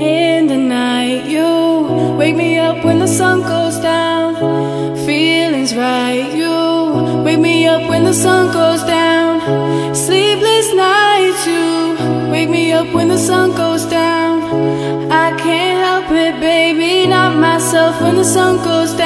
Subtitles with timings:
[0.00, 4.34] In the night, you wake me up when the sun goes down.
[5.04, 9.94] Feelings right, you wake me up when the sun goes down.
[9.94, 14.40] Sleepless nights, you wake me up when the sun goes down.
[15.12, 18.99] I can't help it, baby, not myself when the sun goes down.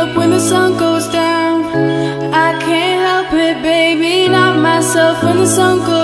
[0.00, 1.56] Up when the sun goes down.
[2.32, 5.99] I can't help it, baby, not myself when the sun goes down.